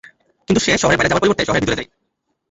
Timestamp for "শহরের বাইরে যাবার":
0.73-1.21